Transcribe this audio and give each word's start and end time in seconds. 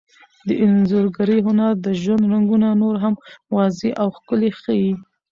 د 0.47 0.49
انځورګرۍ 0.65 1.39
هنر 1.47 1.73
د 1.85 1.87
ژوند 2.01 2.23
رنګونه 2.33 2.67
نور 2.81 2.95
هم 3.03 3.13
واضح 3.55 3.91
او 4.01 4.07
ښکلي 4.17 4.51
ښيي. 4.61 4.91